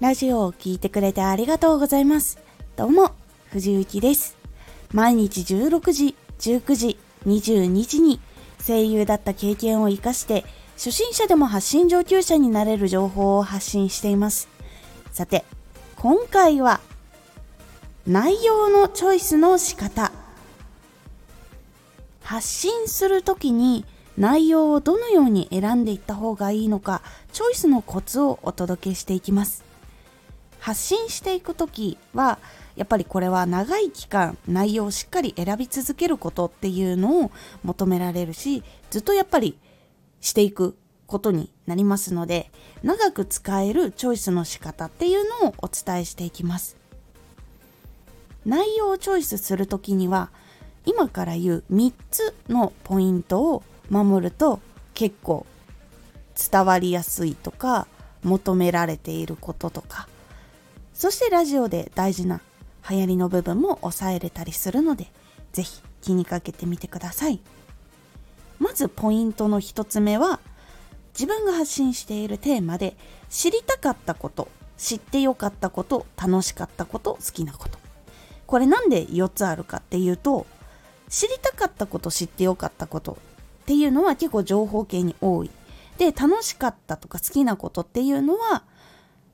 [0.00, 2.38] ラジオを聴いてくれてありがとうございます。
[2.74, 3.10] どうも、
[3.50, 4.34] 藤幸です。
[4.94, 8.18] 毎日16時、19時、22時に
[8.66, 10.46] 声優だった経験を活かして
[10.78, 14.48] 初心者でも発信上級者になれる情報を発信しています。
[15.12, 15.44] さて、
[15.96, 16.80] 今回は
[18.06, 20.12] 内容のチョイスの仕方
[22.22, 23.84] 発信するときに
[24.16, 27.02] 内容をどのように選んでいった方がいいのか
[27.34, 29.69] チョイスのコツをお届けしていきます
[30.60, 32.38] 発信していく時は
[32.76, 37.30] やっぱりこれは長い期間内容をしっかり選び続けることっていうのを
[37.64, 39.58] 求められるしずっとやっぱり
[40.20, 42.50] していくことになりますので
[42.82, 46.76] 長く使えるチョイスの仕方っていうのをお伝えしていきます。
[48.46, 50.30] 内容をチョイスする時には
[50.86, 54.60] 今から言う3つのポイントを守ると
[54.94, 55.46] 結構
[56.50, 57.86] 伝わりやすいとか
[58.22, 60.08] 求められていることとか
[61.00, 62.42] そしてラジオで大事な
[62.90, 65.06] 流行りの部分も抑えれたりするので
[65.50, 67.40] 是非気にかけてみてください。
[68.58, 70.40] まずポイントの1つ目は
[71.14, 72.98] 自分が発信しているテーマで
[73.30, 77.78] 知りたかったこと知ってよかったこと楽しかったこと好きなこと。
[78.46, 80.46] これなんで4つあるかっていうと
[81.08, 83.16] 知りたかったこと知ってよかったことっ
[83.64, 85.50] ていうのは結構情報系に多い。
[85.96, 88.64] で楽しかったとか好きなことっていうのは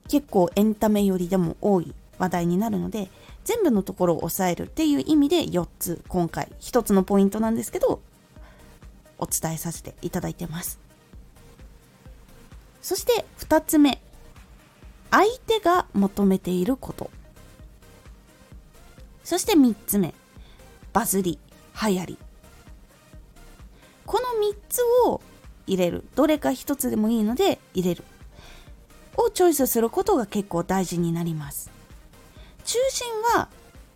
[0.09, 3.11] 結構エンタメ寄りでも多い話題になるので
[3.45, 8.01] 全部のところを抑えるっていう意味で4つ今回1つのポイントなんですけど
[9.19, 10.79] お伝えさせていただいてます。
[12.83, 14.01] そして2つ目。
[15.11, 17.11] 相手が求めていること。
[19.25, 20.15] そして3つ目。
[20.93, 21.39] バズり
[21.83, 22.19] 流行り。
[24.05, 25.21] この3つを
[25.67, 26.05] 入れる。
[26.15, 28.05] どれか1つでもいいので入れる。
[29.17, 31.71] をチョイスすることが結構大事になります。
[32.65, 33.49] 中心は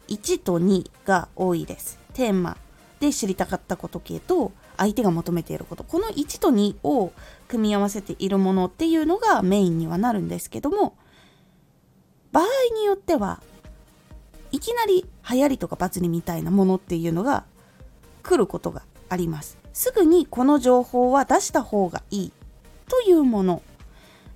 [0.08, 1.98] 1と2が多いです。
[2.14, 2.56] テーマ
[3.00, 5.84] で知りたかったこと系と相手が求めていること。
[5.84, 7.12] この1と2を
[7.48, 10.94] 組み合わせているものっていうのがメインにはなるんですけども
[12.32, 12.44] 場合
[12.76, 13.42] によっては
[14.52, 17.44] いきなり流行りとかバズりみたいなものっていうのが
[18.22, 19.58] 来ることがあります。
[19.72, 22.32] すぐにこの情報は出した方がいい
[22.88, 23.62] というもの。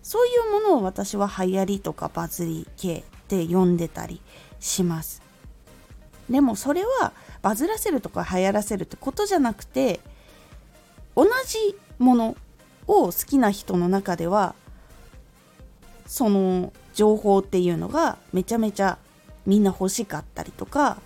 [0.05, 4.21] そういうものを私は流行りとかバズり系って呼んでたり
[4.61, 5.23] します。
[6.29, 10.01] でもそれはバズらせるとか流行らせるってことじゃなくて
[11.17, 12.37] 同じもの
[12.87, 14.55] を好きな人の中では
[16.07, 18.99] その情報っていうのがめちゃめちゃ
[19.47, 20.99] みんな欲しかったりとか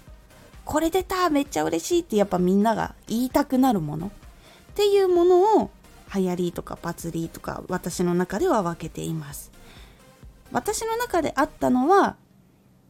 [0.65, 4.11] これ出ためっちゃ嬉しいってやっぱみんなが言いたくなるものっ
[4.75, 5.71] ていうものを
[6.15, 9.51] 流行りとかバズりとか私の中では分けています。
[10.53, 12.17] 私の中であったのは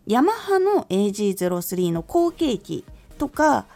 [0.07, 2.85] ヤマハの AG03 の後継機
[3.19, 3.67] とか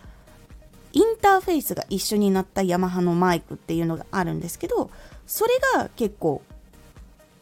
[0.93, 4.91] インターフェースが一緒になったヤマハのマイクっていうのがあるんですけど
[5.27, 6.43] それが結構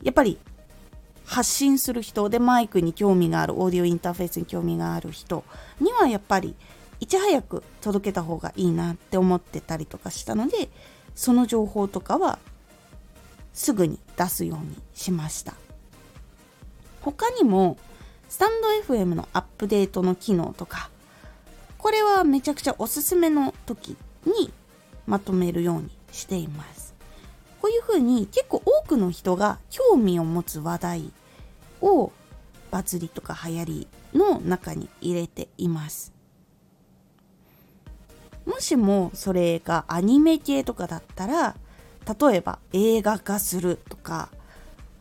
[0.02, 0.38] やっぱり
[1.24, 5.44] 発信する人でマイクに興味があるオーディオインターフェースに興味がある人
[5.80, 6.56] にはやっぱり
[6.98, 10.68] いち早く届けた方がいいなって思ってたりとかしたので
[11.14, 12.38] その情報とかは
[13.52, 15.54] すぐに出すようにしました。
[17.02, 17.78] 他にも
[18.28, 20.90] スタンド FM のアップデートの機能とか
[21.78, 24.52] これはめちゃくちゃおすすめの時に
[25.06, 26.94] まとめるようにしています。
[27.60, 31.12] こういうふうに結構多くの人が興味を持つ話題
[31.80, 32.12] を
[32.70, 36.12] バズりとか流行りの中に入れています。
[38.50, 41.54] もしもそれがアニメ系とかだったら
[42.20, 44.28] 例えば映画化するとか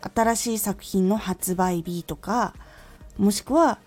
[0.01, 2.53] 新しい作品の発売日とか
[3.17, 3.79] もしくは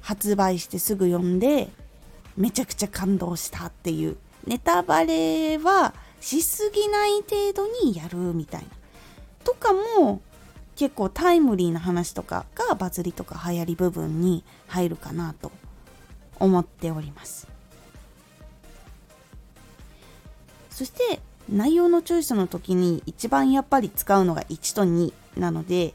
[0.00, 1.68] 発売してすぐ読んで
[2.36, 8.68] めちゃくちゃ感動したっていうネタバレはしすぎない程度にやるみたいな。
[9.44, 10.20] とかも
[10.74, 15.52] 結構タイムリーな話とかがバズりとか流行り部分に入るかなと
[16.40, 17.57] 思っております。
[20.78, 21.18] そして
[21.50, 25.92] 内容のチョイスの時に一番やっぱり使うのが1と2なので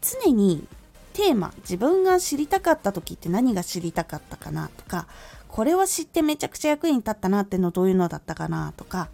[0.00, 0.66] 常に
[1.12, 5.06] テーマ自分が知りたかった時って何が知りたかったかなとか
[5.48, 9.10] これは知ってめちゃくちゃ役に立ったなってのどういうのだったかなとか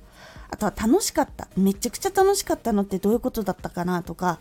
[0.51, 4.39] あとは楽しかっためちゃくちゃ楽しかったのってどういうことだったかなとか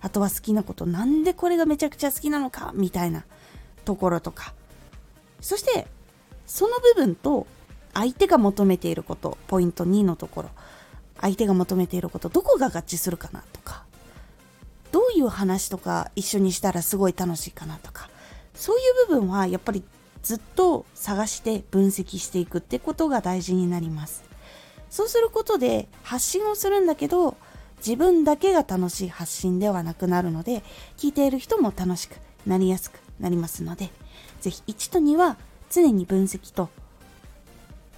[0.00, 3.24] あとは好きなことなんでこれがめちゃくちゃ好きなのかみたいな
[3.84, 4.54] ところとか。
[5.40, 5.88] そして
[6.46, 7.48] その部分と
[7.96, 10.50] 相手が求めていることポイント2のところ。
[11.18, 13.84] 相手が求めていることどこが合致するかなとか。
[14.92, 18.10] どういう話とか一緒にしたらすごい楽しいかなとか。
[18.54, 19.82] そういう部分はやっぱり
[20.22, 24.24] ずっと探して分析していくってことが大事になります。
[24.90, 27.34] そうすることで発信をするんだけど
[27.78, 30.62] 自分だけが楽しい発信ではなくなるので
[30.98, 32.16] 聞いている人も楽しく
[32.46, 33.90] なりやすくなりますので
[34.40, 35.36] ぜひ1と2は
[35.70, 36.70] 常に分析と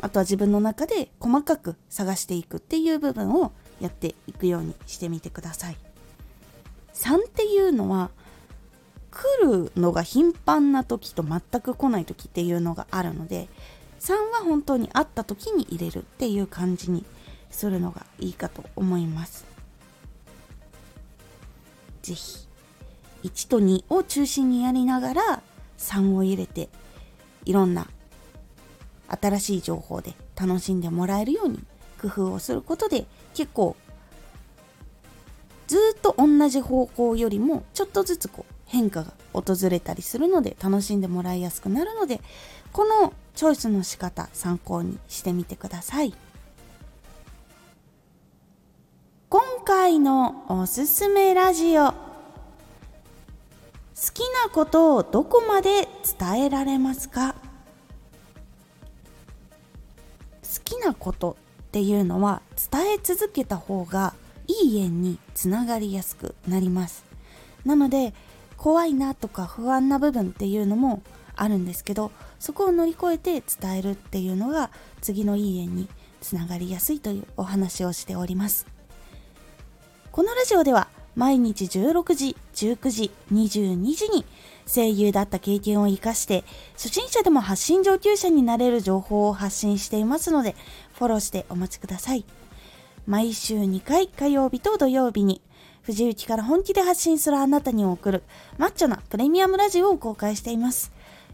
[0.00, 5.77] あとは自分の中で細かく探していくっていう部分をやっていくようにしてみてください。
[6.95, 8.11] 3っていうのは
[9.11, 13.49] 来るのが頻繁な時と全く来ない時っていうのがあるので
[14.00, 17.05] 3は本当に会った時に入れるっていう感じに
[17.50, 19.45] するのがいいかと思います。
[22.03, 22.49] 是非
[23.25, 25.43] 1と2を中心にやりながら
[25.79, 26.69] 3を入れて
[27.45, 27.89] いろんな
[29.08, 31.58] 新しい情報で楽しんでもらえるように
[32.00, 33.76] 工夫をすることで結構
[35.66, 42.20] ずっと同じ方向よりもちょっとずつこう変化が訪れたりするので楽しんでもらいやすくなるので
[42.72, 46.14] このチョイスの仕方参考にしてみてください。
[49.31, 51.93] 今回のおすすめラジオ。
[51.93, 51.94] 好
[54.14, 55.87] きなことをどこまで
[56.19, 57.34] 伝えられますか？
[60.78, 62.40] きなことっていうのは
[62.70, 64.14] 伝え続けた方が
[64.46, 67.04] いい縁につながりやすくなります。
[67.64, 68.14] なので
[68.56, 71.02] 怖いなとか不安な部分っていうのも
[71.36, 72.10] あるんですけど
[72.40, 74.70] そこを乗り越えて伝えるっていうのが
[75.00, 75.88] 次のいい縁に
[76.20, 78.66] つながりやすいというお話をしております。
[80.10, 80.88] このラジオでは
[81.19, 84.25] 毎日16時、19時、22時に
[84.73, 86.44] 声優だった経験を活かして
[86.75, 90.55] 初心者でも発信上級者になれる情報を発信していますので
[90.94, 92.25] フォローしてお待ちください。
[93.05, 95.43] 毎週2回火曜日と土曜日に
[95.82, 98.23] 藤雪から本気で発信するあなたに送る
[98.56, 100.93] マッチョなプレミアムラジオを公開しています。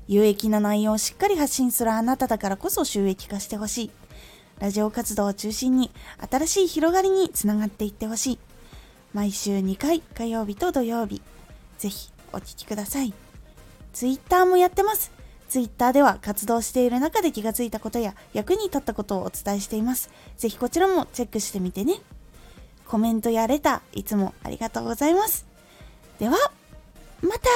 [0.08, 3.90] 有益な内容をしっかり発信するあなただからこそ収益化してほしい。
[4.60, 5.90] ラジオ活動を中心に
[6.30, 8.38] 新しい広がりにつながっていってほしい。
[9.14, 11.22] 毎週2回火曜日と土曜日。
[11.78, 13.14] ぜひお聴きください。
[13.92, 15.12] ツイッターもやってます。
[15.48, 20.10] ツイッターでは活動している中で気がついたことや役に立ったことをお伝えしています。
[20.36, 22.00] ぜひこちらもチェックしてみてね。
[22.88, 25.46] コメントやレター、いつもありがとうございます。
[26.18, 26.36] では、
[27.22, 27.48] また